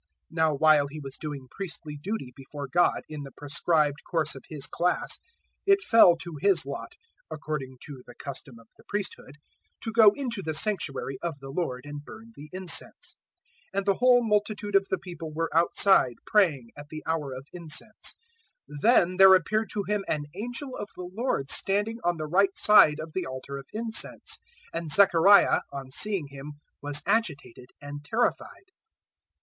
001:008 0.31 0.35
Now 0.37 0.55
while 0.55 0.87
he 0.87 0.99
was 0.99 1.19
doing 1.19 1.45
priestly 1.51 1.95
duty 1.95 2.33
before 2.35 2.67
God 2.67 3.03
in 3.07 3.21
the 3.21 3.31
prescribed 3.37 3.99
course 4.09 4.33
of 4.33 4.43
his 4.49 4.65
class, 4.65 5.19
001:009 5.69 5.73
it 5.73 5.81
fell 5.83 6.17
to 6.23 6.37
his 6.41 6.65
lot 6.65 6.95
according 7.29 7.77
to 7.85 8.01
the 8.07 8.15
custom 8.15 8.57
of 8.57 8.67
the 8.77 8.83
priesthood 8.89 9.35
to 9.83 9.91
go 9.91 10.09
into 10.15 10.41
the 10.41 10.55
Sanctuary 10.55 11.19
of 11.21 11.37
the 11.39 11.51
Lord 11.51 11.81
and 11.85 12.03
burn 12.03 12.31
the 12.35 12.49
incense; 12.51 13.15
001:010 13.75 13.77
and 13.77 13.85
the 13.85 13.93
whole 13.93 14.27
multitude 14.27 14.75
of 14.75 14.87
the 14.89 14.97
people 14.97 15.31
were 15.35 15.55
outside 15.55 16.15
praying, 16.25 16.71
at 16.75 16.89
the 16.89 17.03
hour 17.05 17.31
of 17.33 17.45
incense. 17.53 18.15
001:011 18.71 18.81
Then 18.81 19.17
there 19.17 19.35
appeared 19.35 19.69
to 19.73 19.83
him 19.83 20.03
an 20.07 20.25
angel 20.33 20.75
of 20.77 20.89
the 20.95 21.11
Lord 21.15 21.47
standing 21.51 21.99
on 22.03 22.17
the 22.17 22.25
right 22.25 22.55
side 22.57 22.99
of 22.99 23.13
the 23.13 23.27
altar 23.27 23.59
of 23.59 23.67
incense; 23.71 24.39
001:012 24.73 24.79
and 24.79 24.89
Zechariah 24.89 25.61
on 25.71 25.91
seeing 25.91 26.25
him 26.29 26.53
was 26.81 27.03
agitated 27.05 27.67
and 27.79 28.03
terrified. 28.03 28.71